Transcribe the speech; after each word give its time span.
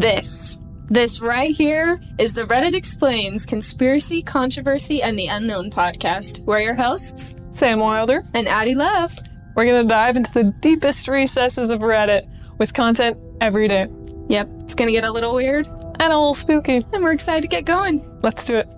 This. 0.00 0.56
This 0.88 1.20
right 1.20 1.50
here 1.50 2.00
is 2.18 2.32
the 2.32 2.44
Reddit 2.44 2.74
Explains 2.74 3.44
Conspiracy, 3.44 4.22
Controversy, 4.22 5.02
and 5.02 5.18
the 5.18 5.26
Unknown 5.26 5.70
podcast. 5.70 6.40
We're 6.40 6.60
your 6.60 6.74
hosts, 6.74 7.34
Sam 7.52 7.80
Wilder. 7.80 8.24
and 8.32 8.48
Addie 8.48 8.74
Love. 8.74 9.14
We're 9.54 9.66
going 9.66 9.82
to 9.82 9.88
dive 9.88 10.16
into 10.16 10.32
the 10.32 10.54
deepest 10.62 11.06
recesses 11.06 11.68
of 11.68 11.80
Reddit 11.80 12.26
with 12.58 12.72
content 12.72 13.18
every 13.42 13.68
day. 13.68 13.88
Yep, 14.30 14.48
it's 14.60 14.74
gonna 14.74 14.90
get 14.92 15.04
a 15.04 15.12
little 15.12 15.34
weird, 15.34 15.66
And 15.66 16.00
a 16.00 16.16
little 16.16 16.32
spooky. 16.32 16.80
and 16.94 17.02
we're 17.02 17.12
excited 17.12 17.42
to 17.42 17.48
get 17.48 17.66
going. 17.66 18.00
Let's 18.22 18.46
do 18.46 18.56
it. 18.56 18.68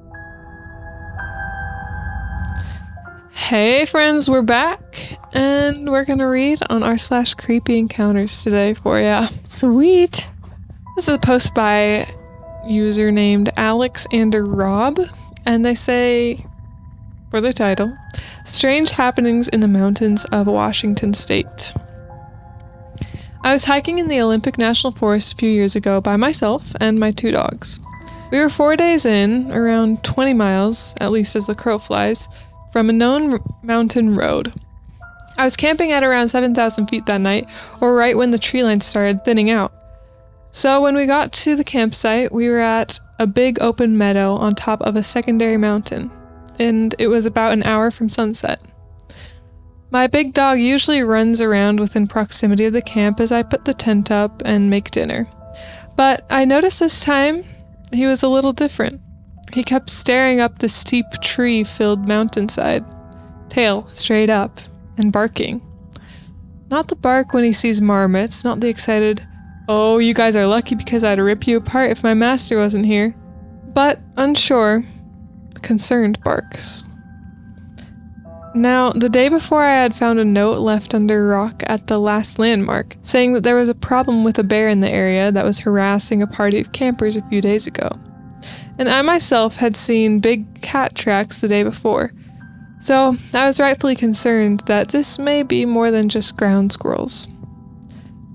Hey 3.32 3.84
friends, 3.84 4.28
we're 4.28 4.42
back 4.42 5.16
and 5.34 5.88
we're 5.90 6.04
gonna 6.06 6.28
read 6.28 6.58
on 6.70 6.82
r 6.82 6.96
slash 6.96 7.34
creepy 7.34 7.76
encounters 7.78 8.42
today 8.42 8.72
for 8.74 8.98
ya. 8.98 9.28
Sweet. 9.44 10.28
This 10.94 11.08
is 11.08 11.14
a 11.14 11.18
post 11.18 11.54
by 11.54 12.06
user 12.66 13.10
named 13.10 13.50
Alex 13.56 14.06
and 14.12 14.34
Rob, 14.34 15.00
and 15.46 15.64
they 15.64 15.74
say 15.74 16.44
for 17.30 17.40
the 17.40 17.52
title, 17.52 17.96
Strange 18.44 18.90
Happenings 18.90 19.48
in 19.48 19.60
the 19.60 19.68
Mountains 19.68 20.26
of 20.26 20.46
Washington 20.46 21.14
State. 21.14 21.72
I 23.42 23.52
was 23.52 23.64
hiking 23.64 23.98
in 23.98 24.08
the 24.08 24.20
Olympic 24.20 24.58
National 24.58 24.92
Forest 24.92 25.32
a 25.32 25.36
few 25.36 25.48
years 25.48 25.74
ago 25.74 26.00
by 26.02 26.16
myself 26.16 26.74
and 26.78 27.00
my 27.00 27.10
two 27.10 27.32
dogs. 27.32 27.80
We 28.30 28.38
were 28.38 28.50
four 28.50 28.76
days 28.76 29.06
in, 29.06 29.50
around 29.50 30.04
20 30.04 30.34
miles, 30.34 30.94
at 31.00 31.10
least 31.10 31.34
as 31.36 31.46
the 31.46 31.54
crow 31.54 31.78
flies, 31.78 32.28
from 32.70 32.90
a 32.90 32.92
known 32.92 33.32
r- 33.32 33.40
mountain 33.62 34.14
road. 34.14 34.52
I 35.38 35.44
was 35.44 35.56
camping 35.56 35.90
at 35.90 36.04
around 36.04 36.28
7,000 36.28 36.86
feet 36.86 37.06
that 37.06 37.22
night, 37.22 37.48
or 37.80 37.94
right 37.94 38.16
when 38.16 38.30
the 38.30 38.38
tree 38.38 38.62
line 38.62 38.82
started 38.82 39.24
thinning 39.24 39.50
out. 39.50 39.72
So 40.54 40.82
when 40.82 40.94
we 40.94 41.06
got 41.06 41.32
to 41.32 41.56
the 41.56 41.64
campsite, 41.64 42.30
we 42.30 42.46
were 42.50 42.60
at 42.60 43.00
a 43.18 43.26
big 43.26 43.58
open 43.62 43.96
meadow 43.96 44.34
on 44.34 44.54
top 44.54 44.82
of 44.82 44.96
a 44.96 45.02
secondary 45.02 45.56
mountain, 45.56 46.10
and 46.58 46.94
it 46.98 47.08
was 47.08 47.24
about 47.24 47.54
an 47.54 47.62
hour 47.62 47.90
from 47.90 48.10
sunset. 48.10 48.60
My 49.90 50.06
big 50.06 50.34
dog 50.34 50.58
usually 50.58 51.02
runs 51.02 51.40
around 51.40 51.80
within 51.80 52.06
proximity 52.06 52.66
of 52.66 52.74
the 52.74 52.82
camp 52.82 53.18
as 53.18 53.32
I 53.32 53.42
put 53.42 53.64
the 53.64 53.72
tent 53.72 54.10
up 54.10 54.42
and 54.44 54.68
make 54.68 54.90
dinner. 54.90 55.26
But 55.96 56.26
I 56.28 56.44
noticed 56.44 56.80
this 56.80 57.02
time 57.02 57.44
he 57.90 58.06
was 58.06 58.22
a 58.22 58.28
little 58.28 58.52
different. 58.52 59.00
He 59.54 59.64
kept 59.64 59.88
staring 59.88 60.38
up 60.40 60.58
the 60.58 60.68
steep 60.68 61.06
tree 61.22 61.64
filled 61.64 62.06
mountainside, 62.06 62.84
tail 63.48 63.86
straight 63.86 64.30
up, 64.30 64.60
and 64.98 65.12
barking. 65.12 65.62
Not 66.70 66.88
the 66.88 66.96
bark 66.96 67.32
when 67.32 67.44
he 67.44 67.52
sees 67.54 67.80
marmots, 67.80 68.44
not 68.44 68.60
the 68.60 68.68
excited, 68.68 69.26
oh, 69.74 69.96
you 69.96 70.12
guys 70.12 70.36
are 70.36 70.46
lucky 70.46 70.74
because 70.74 71.02
I'd 71.02 71.18
rip 71.18 71.46
you 71.46 71.56
apart 71.56 71.90
if 71.90 72.02
my 72.02 72.12
master 72.12 72.58
wasn't 72.58 72.84
here, 72.84 73.14
but 73.72 73.98
unsure, 74.18 74.84
concerned 75.62 76.22
barks. 76.22 76.84
Now, 78.54 78.90
the 78.90 79.08
day 79.08 79.30
before, 79.30 79.64
I 79.64 79.72
had 79.72 79.94
found 79.94 80.18
a 80.18 80.26
note 80.26 80.58
left 80.58 80.94
under 80.94 81.26
rock 81.26 81.62
at 81.68 81.86
the 81.86 81.98
last 81.98 82.38
landmark 82.38 82.98
saying 83.00 83.32
that 83.32 83.44
there 83.44 83.56
was 83.56 83.70
a 83.70 83.74
problem 83.74 84.24
with 84.24 84.38
a 84.38 84.42
bear 84.42 84.68
in 84.68 84.80
the 84.80 84.90
area 84.90 85.32
that 85.32 85.44
was 85.44 85.60
harassing 85.60 86.20
a 86.20 86.26
party 86.26 86.60
of 86.60 86.72
campers 86.72 87.16
a 87.16 87.26
few 87.28 87.40
days 87.40 87.66
ago. 87.66 87.88
And 88.78 88.90
I 88.90 89.00
myself 89.00 89.56
had 89.56 89.74
seen 89.74 90.20
big 90.20 90.60
cat 90.60 90.94
tracks 90.94 91.40
the 91.40 91.48
day 91.48 91.62
before, 91.62 92.12
so 92.78 93.16
I 93.32 93.46
was 93.46 93.58
rightfully 93.58 93.96
concerned 93.96 94.64
that 94.66 94.88
this 94.88 95.18
may 95.18 95.42
be 95.42 95.64
more 95.64 95.90
than 95.90 96.10
just 96.10 96.36
ground 96.36 96.72
squirrels. 96.72 97.26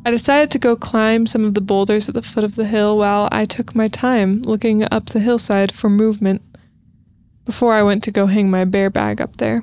I 0.08 0.12
decided 0.12 0.52
to 0.52 0.60
go 0.60 0.78
climb 0.78 1.28
some 1.28 1.44
of 1.44 1.54
the 1.54 1.60
boulders 1.60 2.08
at 2.08 2.16
the 2.16 2.22
foot 2.22 2.46
of 2.46 2.56
the 2.56 2.64
hill 2.64 2.98
while 2.98 3.28
I 3.30 3.44
took 3.44 3.76
my 3.76 3.90
time 3.90 4.42
looking 4.44 4.88
up 4.90 5.08
the 5.08 5.20
hillside 5.20 5.70
for 5.70 5.90
movement 5.90 6.42
before 7.44 7.74
I 7.74 7.84
went 7.84 8.04
to 8.04 8.12
go 8.12 8.26
hang 8.26 8.50
my 8.50 8.64
bear 8.64 8.90
bag 8.90 9.20
up 9.20 9.36
there. 9.36 9.60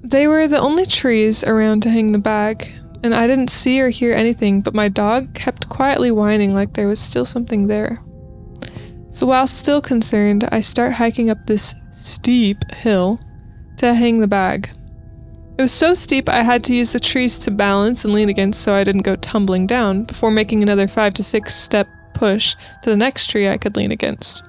They 0.00 0.28
were 0.28 0.46
the 0.46 0.60
only 0.60 0.86
trees 0.86 1.42
around 1.42 1.82
to 1.82 1.90
hang 1.90 2.12
the 2.12 2.20
bag, 2.20 2.68
and 3.02 3.12
I 3.12 3.26
didn't 3.26 3.50
see 3.50 3.80
or 3.80 3.88
hear 3.88 4.12
anything, 4.12 4.60
but 4.60 4.72
my 4.72 4.88
dog 4.88 5.34
kept 5.34 5.68
quietly 5.68 6.12
whining 6.12 6.54
like 6.54 6.74
there 6.74 6.86
was 6.86 7.00
still 7.00 7.24
something 7.24 7.66
there. 7.66 7.98
So 9.10 9.26
while 9.26 9.48
still 9.48 9.80
concerned, 9.80 10.48
I 10.52 10.60
start 10.60 10.92
hiking 10.92 11.28
up 11.28 11.46
this 11.46 11.74
steep 11.90 12.70
hill 12.70 13.18
to 13.78 13.94
hang 13.94 14.20
the 14.20 14.28
bag. 14.28 14.70
It 15.62 15.70
was 15.70 15.72
so 15.72 15.94
steep 15.94 16.28
I 16.28 16.42
had 16.42 16.64
to 16.64 16.74
use 16.74 16.92
the 16.92 16.98
trees 16.98 17.38
to 17.38 17.52
balance 17.52 18.04
and 18.04 18.12
lean 18.12 18.28
against 18.28 18.62
so 18.62 18.74
I 18.74 18.82
didn't 18.82 19.02
go 19.02 19.14
tumbling 19.14 19.68
down 19.68 20.02
before 20.02 20.32
making 20.32 20.60
another 20.60 20.88
five 20.88 21.14
to 21.14 21.22
six 21.22 21.54
step 21.54 21.86
push 22.14 22.56
to 22.82 22.90
the 22.90 22.96
next 22.96 23.30
tree 23.30 23.48
I 23.48 23.58
could 23.58 23.76
lean 23.76 23.92
against. 23.92 24.42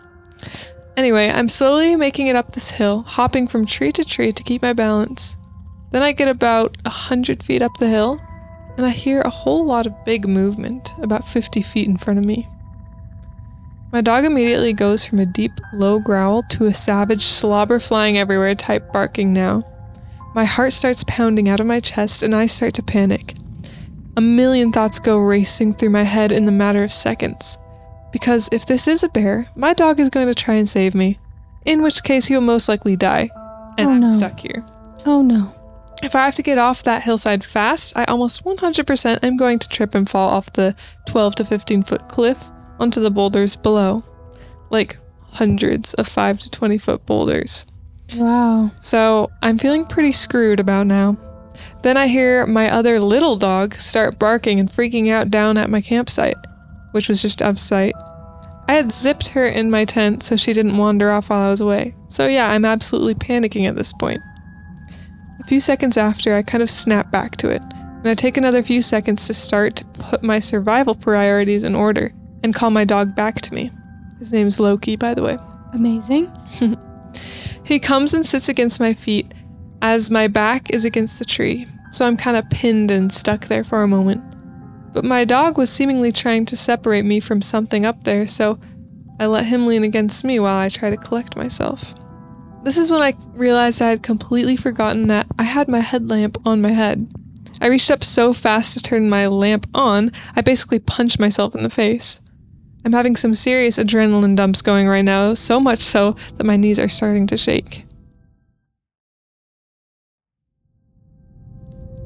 Anyway, 0.97 1.29
I'm 1.29 1.47
slowly 1.49 1.95
making 1.95 2.25
it 2.25 2.35
up 2.35 2.53
this 2.53 2.71
hill, 2.71 3.01
hopping 3.01 3.47
from 3.47 3.67
tree 3.67 3.91
to 3.91 4.03
tree 4.03 4.31
to 4.31 4.41
keep 4.41 4.63
my 4.63 4.73
balance. 4.73 5.37
Then 5.91 6.01
I 6.01 6.13
get 6.13 6.29
about 6.29 6.79
a 6.83 6.89
hundred 6.89 7.43
feet 7.43 7.61
up 7.61 7.77
the 7.77 7.89
hill, 7.89 8.19
and 8.77 8.83
I 8.83 8.89
hear 8.89 9.21
a 9.21 9.29
whole 9.29 9.63
lot 9.63 9.85
of 9.85 10.05
big 10.05 10.27
movement 10.27 10.95
about 10.99 11.27
50 11.27 11.61
feet 11.61 11.87
in 11.87 11.97
front 11.97 12.17
of 12.17 12.25
me. 12.25 12.47
My 13.91 14.01
dog 14.01 14.25
immediately 14.25 14.73
goes 14.73 15.05
from 15.05 15.19
a 15.19 15.27
deep, 15.27 15.51
low 15.73 15.99
growl 15.99 16.41
to 16.49 16.65
a 16.65 16.73
savage, 16.73 17.23
slobber 17.23 17.79
flying 17.79 18.17
everywhere 18.17 18.55
type 18.55 18.91
barking 18.91 19.31
now. 19.31 19.63
My 20.35 20.45
heart 20.45 20.73
starts 20.73 21.03
pounding 21.07 21.47
out 21.47 21.59
of 21.59 21.67
my 21.67 21.79
chest, 21.79 22.23
and 22.23 22.33
I 22.33 22.47
start 22.47 22.73
to 22.75 22.83
panic. 22.83 23.35
A 24.17 24.21
million 24.21 24.71
thoughts 24.71 24.99
go 24.99 25.17
racing 25.17 25.73
through 25.75 25.89
my 25.91 26.03
head 26.03 26.31
in 26.31 26.43
the 26.43 26.51
matter 26.51 26.83
of 26.83 26.91
seconds. 26.91 27.57
Because 28.11 28.49
if 28.51 28.65
this 28.65 28.87
is 28.87 29.03
a 29.03 29.09
bear, 29.09 29.43
my 29.55 29.73
dog 29.73 29.99
is 29.99 30.09
going 30.09 30.27
to 30.27 30.35
try 30.35 30.55
and 30.55 30.67
save 30.67 30.93
me, 30.95 31.19
in 31.65 31.81
which 31.81 32.03
case 32.03 32.25
he 32.25 32.33
will 32.35 32.41
most 32.41 32.69
likely 32.69 32.95
die, 32.95 33.29
and 33.77 33.87
Oh, 33.89 33.91
I'm 33.93 34.01
no. 34.01 34.11
stuck 34.11 34.39
here. 34.39 34.63
Oh 35.05 35.21
no. 35.21 35.53
If 36.03 36.15
I 36.15 36.25
have 36.25 36.35
to 36.35 36.43
get 36.43 36.57
off 36.57 36.83
that 36.83 37.03
hillside 37.03 37.43
fast, 37.43 37.93
I 37.95 38.03
almost 38.05 38.43
100% 38.43 39.23
am 39.23 39.37
going 39.37 39.57
to 39.59 39.69
trip 39.69 39.95
and 39.95 40.09
fall 40.09 40.29
off 40.29 40.51
the 40.53 40.75
12 41.07 41.35
to 41.35 41.45
15 41.45 41.83
foot 41.83 42.09
cliff 42.09 42.43
onto 42.79 43.01
the 43.01 43.09
boulders 43.11 43.55
below. 43.55 44.03
Like 44.69 44.97
hundreds 45.31 45.93
of 45.95 46.07
5 46.07 46.39
to 46.39 46.51
20 46.51 46.77
foot 46.77 47.05
boulders. 47.05 47.65
Wow. 48.15 48.71
So 48.79 49.31
I'm 49.41 49.57
feeling 49.57 49.85
pretty 49.85 50.11
screwed 50.11 50.59
about 50.59 50.87
now. 50.87 51.17
Then 51.81 51.97
I 51.97 52.07
hear 52.07 52.45
my 52.45 52.71
other 52.71 52.99
little 52.99 53.35
dog 53.35 53.75
start 53.75 54.17
barking 54.17 54.59
and 54.59 54.69
freaking 54.69 55.09
out 55.09 55.29
down 55.29 55.57
at 55.57 55.69
my 55.69 55.81
campsite, 55.81 56.37
which 56.91 57.09
was 57.09 57.21
just 57.21 57.41
out 57.41 57.49
of 57.49 57.59
sight. 57.59 57.93
I 58.67 58.73
had 58.73 58.91
zipped 58.91 59.27
her 59.29 59.45
in 59.45 59.69
my 59.69 59.83
tent 59.83 60.23
so 60.23 60.37
she 60.37 60.53
didn't 60.53 60.77
wander 60.77 61.11
off 61.11 61.29
while 61.29 61.41
I 61.41 61.49
was 61.49 61.59
away. 61.59 61.93
So 62.07 62.27
yeah, 62.27 62.49
I'm 62.49 62.65
absolutely 62.65 63.15
panicking 63.15 63.67
at 63.67 63.75
this 63.75 63.91
point. 63.91 64.21
A 65.41 65.43
few 65.45 65.59
seconds 65.59 65.97
after, 65.97 66.33
I 66.33 66.41
kind 66.41 66.63
of 66.63 66.69
snap 66.69 67.11
back 67.11 67.35
to 67.37 67.49
it, 67.49 67.61
and 67.61 68.07
I 68.07 68.13
take 68.13 68.37
another 68.37 68.63
few 68.63 68.81
seconds 68.81 69.27
to 69.27 69.33
start 69.33 69.75
to 69.75 69.85
put 69.85 70.23
my 70.23 70.39
survival 70.39 70.95
priorities 70.95 71.65
in 71.65 71.75
order 71.75 72.13
and 72.43 72.55
call 72.55 72.69
my 72.69 72.85
dog 72.85 73.13
back 73.13 73.41
to 73.41 73.53
me. 73.53 73.69
His 74.19 74.31
name's 74.31 74.61
Loki, 74.61 74.95
by 74.95 75.13
the 75.13 75.23
way. 75.23 75.37
Amazing. 75.73 76.31
He 77.63 77.79
comes 77.79 78.13
and 78.13 78.25
sits 78.25 78.49
against 78.49 78.79
my 78.79 78.93
feet 78.93 79.33
as 79.81 80.11
my 80.11 80.27
back 80.27 80.69
is 80.69 80.85
against 80.85 81.19
the 81.19 81.25
tree, 81.25 81.65
so 81.91 82.05
I'm 82.05 82.17
kind 82.17 82.37
of 82.37 82.49
pinned 82.49 82.91
and 82.91 83.11
stuck 83.11 83.47
there 83.47 83.63
for 83.63 83.81
a 83.81 83.87
moment. 83.87 84.23
But 84.93 85.05
my 85.05 85.25
dog 85.25 85.57
was 85.57 85.69
seemingly 85.69 86.11
trying 86.11 86.45
to 86.47 86.57
separate 86.57 87.05
me 87.05 87.19
from 87.19 87.41
something 87.41 87.85
up 87.85 88.03
there, 88.03 88.27
so 88.27 88.59
I 89.19 89.25
let 89.25 89.45
him 89.45 89.65
lean 89.65 89.83
against 89.83 90.23
me 90.23 90.39
while 90.39 90.57
I 90.57 90.69
try 90.69 90.89
to 90.89 90.97
collect 90.97 91.35
myself. 91.35 91.95
This 92.63 92.77
is 92.77 92.91
when 92.91 93.01
I 93.01 93.13
realized 93.33 93.81
I 93.81 93.89
had 93.89 94.03
completely 94.03 94.55
forgotten 94.55 95.07
that 95.07 95.27
I 95.37 95.43
had 95.43 95.67
my 95.67 95.79
headlamp 95.79 96.37
on 96.45 96.61
my 96.61 96.71
head. 96.71 97.11
I 97.59 97.67
reached 97.67 97.91
up 97.91 98.03
so 98.03 98.33
fast 98.33 98.73
to 98.73 98.81
turn 98.81 99.09
my 99.09 99.27
lamp 99.27 99.67
on, 99.73 100.11
I 100.35 100.41
basically 100.41 100.79
punched 100.79 101.19
myself 101.19 101.55
in 101.55 101.63
the 101.63 101.69
face. 101.69 102.21
I'm 102.85 102.91
having 102.91 103.15
some 103.15 103.33
serious 103.33 103.77
adrenaline 103.77 104.35
dumps 104.35 104.61
going 104.61 104.87
right 104.87 105.05
now, 105.05 105.33
so 105.33 105.59
much 105.59 105.79
so 105.79 106.15
that 106.35 106.43
my 106.43 106.57
knees 106.57 106.79
are 106.79 106.89
starting 106.89 107.27
to 107.27 107.37
shake. 107.37 107.85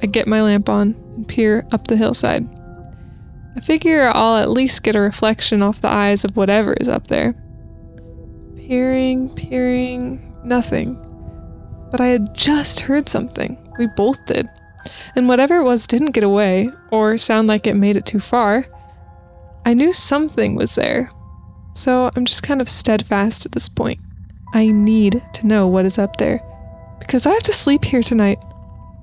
I 0.02 0.06
get 0.06 0.28
my 0.28 0.44
lamp 0.44 0.70
on 0.70 0.94
and 1.16 1.28
peer 1.28 1.66
up 1.72 1.88
the 1.88 1.98
hillside. 1.98 2.48
I 3.56 3.60
figure 3.60 4.12
I'll 4.14 4.38
at 4.38 4.52
least 4.52 4.84
get 4.84 4.96
a 4.96 5.00
reflection 5.00 5.64
off 5.64 5.82
the 5.82 5.92
eyes 5.92 6.24
of 6.24 6.38
whatever 6.38 6.74
is 6.74 6.88
up 6.88 7.08
there. 7.08 7.32
Peering, 8.56 9.34
peering, 9.34 10.36
nothing. 10.44 11.04
But 11.90 12.00
I 12.00 12.08
had 12.08 12.36
just 12.36 12.82
heard 12.82 13.10
something. 13.10 13.58
We 13.80 13.88
both 13.88 14.24
did. 14.28 14.48
And 15.16 15.28
whatever 15.28 15.58
it 15.58 15.64
was 15.64 15.88
didn't 15.88 16.12
get 16.12 16.24
away, 16.24 16.70
or 16.92 17.18
sound 17.18 17.48
like 17.48 17.66
it 17.66 17.78
made 17.78 17.98
it 17.98 18.06
too 18.06 18.20
far. 18.20 18.68
I 19.68 19.74
knew 19.74 19.94
something 19.94 20.56
was 20.56 20.76
there. 20.76 21.10
So 21.74 22.10
I'm 22.16 22.24
just 22.24 22.42
kind 22.42 22.62
of 22.62 22.70
steadfast 22.70 23.46
at 23.46 23.52
this 23.52 23.68
point. 23.68 24.00
I 24.54 24.68
need 24.68 25.22
to 25.34 25.46
know 25.46 25.68
what 25.68 25.84
is 25.84 26.00
up 26.00 26.16
there. 26.16 26.42
Because 27.00 27.26
I 27.26 27.34
have 27.34 27.44
to 27.44 27.52
sleep 27.52 27.84
here 27.84 28.02
tonight. 28.02 28.42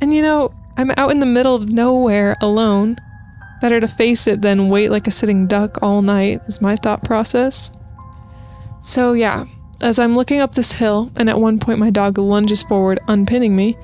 And 0.00 0.14
you 0.14 0.22
know, 0.22 0.54
I'm 0.78 0.90
out 0.96 1.10
in 1.10 1.20
the 1.20 1.26
middle 1.26 1.54
of 1.54 1.70
nowhere 1.70 2.34
alone. 2.40 2.96
Better 3.60 3.78
to 3.78 3.86
face 3.86 4.26
it 4.26 4.40
than 4.40 4.70
wait 4.70 4.88
like 4.88 5.06
a 5.06 5.10
sitting 5.10 5.46
duck 5.46 5.82
all 5.82 6.00
night, 6.00 6.40
is 6.46 6.62
my 6.62 6.76
thought 6.76 7.04
process. 7.04 7.70
So, 8.80 9.12
yeah, 9.12 9.44
as 9.82 9.98
I'm 9.98 10.16
looking 10.16 10.40
up 10.40 10.54
this 10.54 10.72
hill, 10.72 11.12
and 11.16 11.28
at 11.28 11.38
one 11.38 11.58
point 11.58 11.78
my 11.78 11.90
dog 11.90 12.16
lunges 12.16 12.62
forward, 12.62 13.00
unpinning 13.08 13.54
me, 13.54 13.76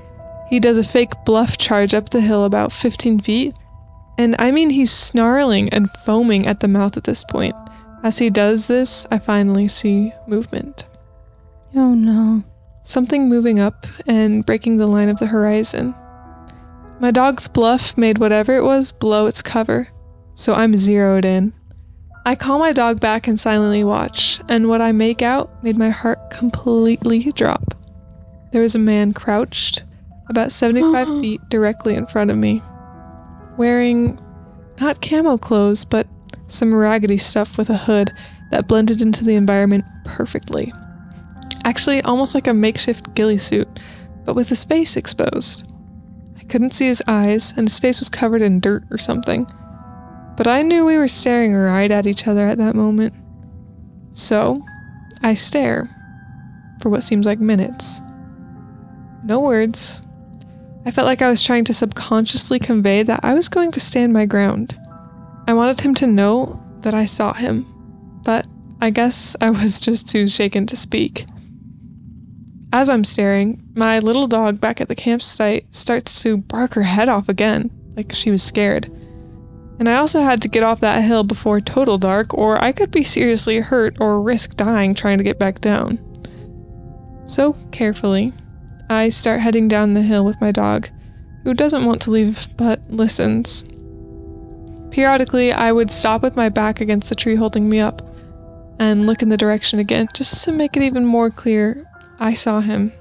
he 0.48 0.58
does 0.58 0.78
a 0.78 0.82
fake 0.82 1.12
bluff 1.26 1.58
charge 1.58 1.92
up 1.92 2.08
the 2.08 2.22
hill 2.22 2.46
about 2.46 2.72
15 2.72 3.20
feet. 3.20 3.54
And 4.20 4.36
I 4.38 4.50
mean, 4.50 4.68
he's 4.68 4.90
snarling 4.90 5.70
and 5.70 5.90
foaming 6.04 6.46
at 6.46 6.60
the 6.60 6.68
mouth 6.68 6.98
at 6.98 7.04
this 7.04 7.24
point. 7.24 7.56
As 8.02 8.18
he 8.18 8.28
does 8.28 8.66
this, 8.66 9.06
I 9.10 9.18
finally 9.18 9.66
see 9.66 10.12
movement. 10.26 10.84
Oh 11.74 11.94
no. 11.94 12.44
Something 12.82 13.30
moving 13.30 13.58
up 13.58 13.86
and 14.06 14.44
breaking 14.44 14.76
the 14.76 14.86
line 14.86 15.08
of 15.08 15.18
the 15.18 15.26
horizon. 15.26 15.94
My 17.00 17.10
dog's 17.10 17.48
bluff 17.48 17.96
made 17.96 18.18
whatever 18.18 18.54
it 18.54 18.62
was 18.62 18.92
blow 18.92 19.24
its 19.24 19.40
cover, 19.40 19.88
so 20.34 20.52
I'm 20.52 20.76
zeroed 20.76 21.24
in. 21.24 21.54
I 22.26 22.34
call 22.34 22.58
my 22.58 22.72
dog 22.72 23.00
back 23.00 23.26
and 23.26 23.40
silently 23.40 23.84
watch, 23.84 24.38
and 24.50 24.68
what 24.68 24.82
I 24.82 24.92
make 24.92 25.22
out 25.22 25.64
made 25.64 25.78
my 25.78 25.88
heart 25.88 26.28
completely 26.28 27.32
drop. 27.32 27.74
There 28.52 28.60
was 28.60 28.74
a 28.74 28.78
man 28.78 29.14
crouched 29.14 29.84
about 30.28 30.52
75 30.52 31.06
feet 31.22 31.40
directly 31.48 31.94
in 31.94 32.04
front 32.04 32.30
of 32.30 32.36
me, 32.36 32.60
wearing 33.60 34.18
not 34.80 35.02
camo 35.02 35.36
clothes, 35.36 35.84
but 35.84 36.06
some 36.48 36.74
raggedy 36.74 37.18
stuff 37.18 37.58
with 37.58 37.68
a 37.68 37.76
hood 37.76 38.10
that 38.50 38.66
blended 38.66 39.02
into 39.02 39.22
the 39.22 39.34
environment 39.34 39.84
perfectly. 40.06 40.72
Actually, 41.64 42.00
almost 42.00 42.34
like 42.34 42.46
a 42.46 42.54
makeshift 42.54 43.14
ghillie 43.14 43.36
suit, 43.36 43.68
but 44.24 44.34
with 44.34 44.48
his 44.48 44.64
face 44.64 44.96
exposed. 44.96 45.70
I 46.38 46.44
couldn't 46.44 46.72
see 46.72 46.86
his 46.86 47.02
eyes, 47.06 47.52
and 47.54 47.66
his 47.66 47.78
face 47.78 47.98
was 47.98 48.08
covered 48.08 48.40
in 48.40 48.60
dirt 48.60 48.84
or 48.90 48.96
something. 48.96 49.46
But 50.38 50.46
I 50.46 50.62
knew 50.62 50.86
we 50.86 50.96
were 50.96 51.06
staring 51.06 51.52
right 51.52 51.90
at 51.90 52.06
each 52.06 52.26
other 52.26 52.46
at 52.46 52.56
that 52.56 52.74
moment. 52.74 53.12
So, 54.14 54.56
I 55.22 55.34
stare 55.34 55.84
for 56.80 56.88
what 56.88 57.02
seems 57.02 57.26
like 57.26 57.40
minutes. 57.40 58.00
No 59.22 59.38
words. 59.38 60.00
I 60.86 60.90
felt 60.90 61.06
like 61.06 61.20
I 61.20 61.28
was 61.28 61.42
trying 61.42 61.64
to 61.64 61.74
subconsciously 61.74 62.58
convey 62.58 63.02
that 63.02 63.20
I 63.22 63.34
was 63.34 63.48
going 63.48 63.70
to 63.72 63.80
stand 63.80 64.12
my 64.12 64.24
ground. 64.24 64.78
I 65.46 65.52
wanted 65.52 65.80
him 65.80 65.94
to 65.96 66.06
know 66.06 66.62
that 66.80 66.94
I 66.94 67.04
saw 67.04 67.34
him, 67.34 67.66
but 68.24 68.46
I 68.80 68.90
guess 68.90 69.36
I 69.40 69.50
was 69.50 69.80
just 69.88 70.08
too 70.08 70.26
shaken 70.26 70.66
to 70.66 70.76
speak. 70.76 71.26
As 72.72 72.88
I'm 72.88 73.04
staring, 73.04 73.60
my 73.74 73.98
little 73.98 74.26
dog 74.26 74.60
back 74.60 74.80
at 74.80 74.88
the 74.88 74.94
campsite 74.94 75.74
starts 75.74 76.22
to 76.22 76.38
bark 76.38 76.74
her 76.74 76.82
head 76.82 77.08
off 77.08 77.28
again, 77.28 77.70
like 77.96 78.12
she 78.12 78.30
was 78.30 78.42
scared. 78.42 78.86
And 79.80 79.88
I 79.88 79.96
also 79.96 80.22
had 80.22 80.40
to 80.42 80.48
get 80.48 80.62
off 80.62 80.80
that 80.80 81.02
hill 81.02 81.24
before 81.24 81.60
total 81.60 81.98
dark, 81.98 82.32
or 82.32 82.62
I 82.62 82.70
could 82.70 82.90
be 82.90 83.02
seriously 83.02 83.58
hurt 83.58 83.96
or 83.98 84.22
risk 84.22 84.56
dying 84.56 84.94
trying 84.94 85.18
to 85.18 85.24
get 85.24 85.38
back 85.38 85.60
down. 85.60 85.98
So, 87.24 87.54
carefully, 87.72 88.32
I 88.90 89.08
start 89.08 89.40
heading 89.40 89.68
down 89.68 89.94
the 89.94 90.02
hill 90.02 90.24
with 90.24 90.40
my 90.40 90.50
dog, 90.50 90.88
who 91.44 91.54
doesn't 91.54 91.84
want 91.84 92.00
to 92.02 92.10
leave 92.10 92.48
but 92.56 92.82
listens. 92.90 93.62
Periodically, 94.90 95.52
I 95.52 95.70
would 95.70 95.92
stop 95.92 96.22
with 96.22 96.34
my 96.34 96.48
back 96.48 96.80
against 96.80 97.08
the 97.08 97.14
tree 97.14 97.36
holding 97.36 97.68
me 97.68 97.78
up 97.78 98.02
and 98.80 99.06
look 99.06 99.22
in 99.22 99.28
the 99.28 99.36
direction 99.36 99.78
again 99.78 100.08
just 100.12 100.42
to 100.44 100.50
make 100.50 100.76
it 100.76 100.82
even 100.82 101.06
more 101.06 101.30
clear 101.30 101.86
I 102.18 102.34
saw 102.34 102.60
him. 102.60 102.92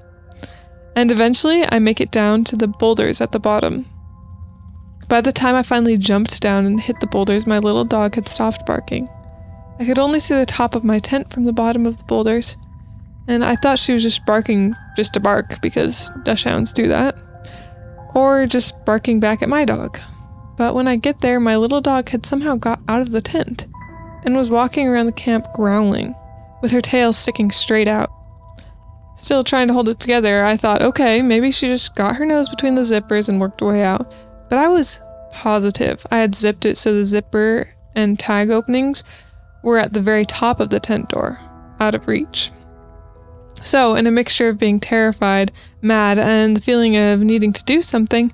And 0.94 1.10
eventually, 1.10 1.64
I 1.68 1.80
make 1.80 2.00
it 2.00 2.12
down 2.12 2.44
to 2.44 2.56
the 2.56 2.68
boulders 2.68 3.20
at 3.20 3.32
the 3.32 3.40
bottom. 3.40 3.84
By 5.08 5.20
the 5.20 5.32
time 5.32 5.56
I 5.56 5.64
finally 5.64 5.98
jumped 5.98 6.40
down 6.40 6.66
and 6.66 6.80
hit 6.80 7.00
the 7.00 7.08
boulders, 7.08 7.48
my 7.48 7.58
little 7.58 7.84
dog 7.84 8.14
had 8.14 8.28
stopped 8.28 8.64
barking. 8.64 9.08
I 9.80 9.84
could 9.84 9.98
only 9.98 10.20
see 10.20 10.34
the 10.34 10.46
top 10.46 10.76
of 10.76 10.84
my 10.84 11.00
tent 11.00 11.32
from 11.32 11.46
the 11.46 11.52
bottom 11.52 11.84
of 11.84 11.98
the 11.98 12.04
boulders, 12.04 12.56
and 13.28 13.44
I 13.44 13.56
thought 13.56 13.78
she 13.78 13.92
was 13.92 14.02
just 14.02 14.24
barking 14.26 14.74
just 14.96 15.14
to 15.14 15.20
bark 15.20 15.60
because 15.60 16.10
dachshunds 16.24 16.72
do 16.72 16.88
that, 16.88 17.16
or 18.14 18.46
just 18.46 18.84
barking 18.84 19.20
back 19.20 19.42
at 19.42 19.48
my 19.48 19.64
dog. 19.64 19.98
But 20.56 20.74
when 20.74 20.88
I 20.88 20.96
get 20.96 21.20
there, 21.20 21.40
my 21.40 21.56
little 21.56 21.80
dog 21.80 22.08
had 22.10 22.26
somehow 22.26 22.56
got 22.56 22.80
out 22.88 23.02
of 23.02 23.12
the 23.12 23.22
tent 23.22 23.66
and 24.24 24.36
was 24.36 24.50
walking 24.50 24.86
around 24.86 25.06
the 25.06 25.12
camp 25.12 25.46
growling, 25.54 26.14
with 26.60 26.70
her 26.72 26.80
tail 26.80 27.12
sticking 27.12 27.50
straight 27.50 27.88
out. 27.88 28.10
Still 29.16 29.44
trying 29.44 29.68
to 29.68 29.74
hold 29.74 29.88
it 29.88 30.00
together, 30.00 30.44
I 30.44 30.56
thought, 30.56 30.82
okay, 30.82 31.22
maybe 31.22 31.50
she 31.50 31.68
just 31.68 31.94
got 31.94 32.16
her 32.16 32.26
nose 32.26 32.48
between 32.48 32.74
the 32.74 32.82
zippers 32.82 33.28
and 33.28 33.40
worked 33.40 33.60
her 33.60 33.66
way 33.66 33.82
out. 33.82 34.12
But 34.48 34.58
I 34.58 34.68
was 34.68 35.00
positive 35.32 36.04
I 36.10 36.18
had 36.18 36.34
zipped 36.34 36.66
it 36.66 36.76
so 36.76 36.92
the 36.92 37.04
zipper 37.04 37.70
and 37.94 38.18
tag 38.18 38.50
openings 38.50 39.04
were 39.62 39.78
at 39.78 39.92
the 39.92 40.00
very 40.00 40.24
top 40.24 40.60
of 40.60 40.70
the 40.70 40.80
tent 40.80 41.08
door, 41.08 41.38
out 41.78 41.94
of 41.94 42.08
reach. 42.08 42.50
So, 43.62 43.94
in 43.94 44.06
a 44.06 44.10
mixture 44.10 44.48
of 44.48 44.58
being 44.58 44.80
terrified, 44.80 45.52
mad, 45.82 46.18
and 46.18 46.56
the 46.56 46.60
feeling 46.60 46.96
of 46.96 47.20
needing 47.20 47.52
to 47.52 47.64
do 47.64 47.82
something, 47.82 48.32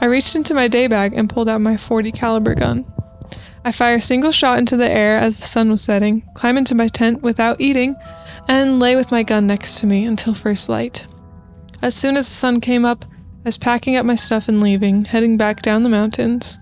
I 0.00 0.06
reached 0.06 0.36
into 0.36 0.54
my 0.54 0.68
day 0.68 0.86
bag 0.86 1.12
and 1.14 1.28
pulled 1.28 1.48
out 1.48 1.60
my 1.60 1.76
40 1.76 2.12
caliber 2.12 2.54
gun. 2.54 2.84
I 3.64 3.72
fire 3.72 3.96
a 3.96 4.00
single 4.00 4.32
shot 4.32 4.58
into 4.58 4.76
the 4.76 4.90
air 4.90 5.16
as 5.16 5.38
the 5.38 5.46
sun 5.46 5.70
was 5.70 5.82
setting, 5.82 6.22
climb 6.34 6.58
into 6.58 6.74
my 6.74 6.88
tent 6.88 7.22
without 7.22 7.60
eating, 7.60 7.94
and 8.48 8.80
lay 8.80 8.96
with 8.96 9.12
my 9.12 9.22
gun 9.22 9.46
next 9.46 9.80
to 9.80 9.86
me 9.86 10.04
until 10.04 10.34
first 10.34 10.68
light. 10.68 11.06
As 11.80 11.94
soon 11.94 12.16
as 12.16 12.26
the 12.28 12.34
sun 12.34 12.60
came 12.60 12.84
up, 12.84 13.04
I 13.04 13.44
was 13.44 13.58
packing 13.58 13.96
up 13.96 14.06
my 14.06 14.14
stuff 14.14 14.48
and 14.48 14.60
leaving, 14.60 15.04
heading 15.04 15.36
back 15.36 15.62
down 15.62 15.82
the 15.82 15.88
mountains. 15.88 16.58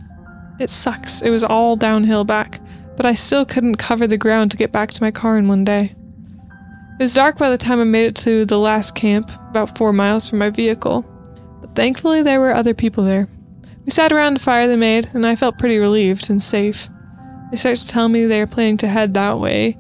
It 0.59 0.71
sucks, 0.71 1.23
it 1.23 1.31
was 1.31 1.45
all 1.45 1.77
downhill 1.77 2.25
back, 2.25 2.61
but 2.97 3.07
I 3.07 3.15
still 3.15 3.47
couldn't 3.47 3.77
cover 3.77 4.07
the 4.07 4.19
ground 4.19 4.51
to 4.51 4.57
get 4.59 4.73
back 4.73 4.91
to 4.91 5.03
my 5.03 5.11
car 5.11 5.39
in 5.39 5.49
one 5.49 5.65
day. 5.65 5.95
It 7.01 7.05
was 7.05 7.15
dark 7.15 7.39
by 7.39 7.49
the 7.49 7.57
time 7.57 7.81
I 7.81 7.85
made 7.85 8.05
it 8.09 8.17
to 8.17 8.45
the 8.45 8.59
last 8.59 8.95
camp, 8.95 9.31
about 9.49 9.79
four 9.79 9.91
miles 9.91 10.29
from 10.29 10.39
my 10.39 10.51
vehicle, 10.51 11.01
but 11.63 11.75
thankfully 11.75 12.23
there 12.23 12.41
were 12.41 12.55
other 12.55 12.75
people 12.75 13.05
there. 13.05 13.27
We 13.87 13.91
sat 13.91 14.13
around 14.13 14.35
the 14.35 14.41
fire 14.41 14.69
they 14.69 14.77
made, 14.77 15.09
and 15.15 15.27
I 15.27 15.35
felt 15.35 15.59
pretty 15.59 15.79
relieved 15.79 16.29
and 16.29 16.43
safe. 16.43 16.91
They 17.51 17.57
started 17.57 17.81
to 17.81 17.89
tell 17.89 18.11
me 18.11 18.27
they 18.27 18.41
were 18.41 18.47
planning 18.47 18.77
to 18.77 18.87
head 18.87 19.15
that 19.15 19.39
way, 19.39 19.79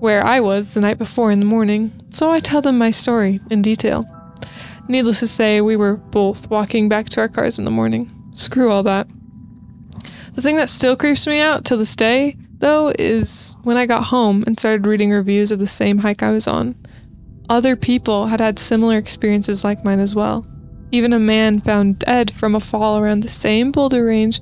where 0.00 0.22
I 0.22 0.40
was 0.40 0.74
the 0.74 0.82
night 0.82 0.98
before 0.98 1.30
in 1.30 1.38
the 1.38 1.46
morning, 1.46 1.90
so 2.10 2.30
I 2.30 2.38
tell 2.38 2.60
them 2.60 2.76
my 2.76 2.90
story 2.90 3.40
in 3.50 3.62
detail. 3.62 4.04
Needless 4.88 5.20
to 5.20 5.26
say, 5.26 5.62
we 5.62 5.74
were 5.74 5.96
both 5.96 6.50
walking 6.50 6.86
back 6.86 7.08
to 7.08 7.22
our 7.22 7.28
cars 7.28 7.58
in 7.58 7.64
the 7.64 7.70
morning. 7.70 8.12
Screw 8.34 8.70
all 8.70 8.82
that. 8.82 9.08
The 10.34 10.42
thing 10.42 10.56
that 10.56 10.68
still 10.68 10.96
creeps 10.96 11.26
me 11.26 11.40
out 11.40 11.64
to 11.64 11.78
this 11.78 11.96
day, 11.96 12.36
though, 12.58 12.92
is 12.98 13.56
when 13.62 13.76
I 13.76 13.86
got 13.86 14.04
home 14.04 14.44
and 14.46 14.58
started 14.58 14.86
reading 14.86 15.10
reviews 15.10 15.52
of 15.52 15.58
the 15.58 15.66
same 15.66 15.98
hike 15.98 16.22
I 16.22 16.30
was 16.30 16.46
on. 16.46 16.74
Other 17.48 17.76
people 17.76 18.26
had 18.26 18.40
had 18.40 18.58
similar 18.58 18.98
experiences 18.98 19.64
like 19.64 19.84
mine 19.84 20.00
as 20.00 20.14
well. 20.14 20.44
Even 20.92 21.12
a 21.12 21.18
man 21.18 21.60
found 21.60 21.98
dead 22.00 22.30
from 22.30 22.54
a 22.54 22.60
fall 22.60 22.98
around 22.98 23.20
the 23.20 23.28
same 23.28 23.72
boulder 23.72 24.04
range 24.04 24.40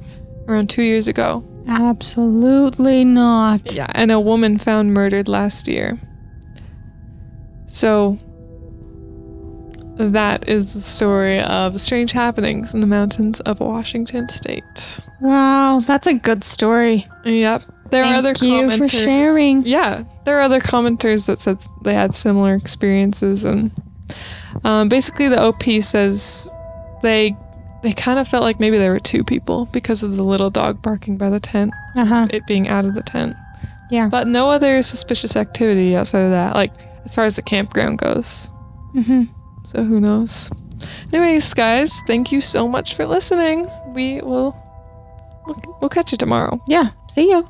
around 0.49 0.71
two 0.71 0.83
years 0.83 1.09
ago. 1.09 1.45
Absolutely 1.69 3.05
not. 3.05 3.73
Yeah, 3.73 3.91
and 3.95 4.11
a 4.11 4.21
woman 4.21 4.59
found 4.59 4.95
murdered 4.95 5.29
last 5.29 5.67
year. 5.67 5.99
So, 7.67 8.19
that 9.97 10.49
is 10.49 10.75
the 10.75 10.81
story 10.81 11.41
of 11.41 11.73
the 11.73 11.79
strange 11.79 12.13
happenings 12.13 12.75
in 12.75 12.81
the 12.81 12.87
mountains 12.87 13.41
of 13.41 13.61
Washington 13.61 14.29
State. 14.29 15.01
Wow, 15.21 15.81
that's 15.81 16.07
a 16.07 16.15
good 16.15 16.45
story. 16.45 17.07
Yep. 17.25 17.65
There 17.91 18.05
are 18.05 18.15
other 18.15 18.35
Thank 18.35 18.71
you 18.73 18.79
for 18.79 18.89
sharing. 18.89 19.65
Yeah, 19.67 20.05
there 20.25 20.39
are 20.39 20.43
other 20.43 20.61
commenters 20.61 21.27
that 21.27 21.39
said 21.39 21.65
they 21.83 21.95
had 21.95 22.15
similar 22.15 22.55
experiences, 22.55 23.45
and 23.45 23.71
um, 24.65 24.89
basically 24.89 25.29
the 25.29 25.41
OP 25.43 25.63
says 25.81 26.51
they 27.03 27.37
they 27.83 27.93
kind 27.93 28.19
of 28.19 28.27
felt 28.27 28.43
like 28.43 28.59
maybe 28.59 28.79
there 28.79 28.91
were 28.91 28.99
two 28.99 29.23
people 29.23 29.67
because 29.67 30.03
of 30.03 30.17
the 30.17 30.25
little 30.25 30.51
dog 30.51 30.83
barking 30.83 31.17
by 31.17 31.31
the 31.31 31.39
tent, 31.41 31.73
Uh 31.95 32.05
huh. 32.05 32.27
it 32.31 32.47
being 32.47 32.69
out 32.69 32.85
of 32.85 32.95
the 32.95 33.03
tent. 33.03 33.37
Yeah. 33.91 34.09
But 34.09 34.27
no 34.27 34.51
other 34.51 34.83
suspicious 34.83 35.37
activity 35.37 35.95
outside 35.95 36.23
of 36.23 36.31
that, 36.31 36.55
like 36.57 36.73
as 37.05 37.15
far 37.15 37.25
as 37.25 37.37
the 37.37 37.43
campground 37.43 37.99
goes. 37.99 38.51
Mm-hmm. 38.95 39.25
So 39.65 39.85
who 39.85 40.01
knows? 40.01 40.51
Anyways, 41.13 41.55
guys, 41.55 42.01
thank 42.07 42.33
you 42.33 42.41
so 42.41 42.67
much 42.67 42.95
for 42.97 43.07
listening. 43.07 43.69
We 43.95 44.21
will 44.23 44.57
we'll, 45.47 45.79
we'll 45.81 45.89
catch 45.89 46.11
you 46.13 46.19
tomorrow. 46.19 46.61
Yeah. 46.67 46.91
See 47.09 47.31
you. 47.31 47.49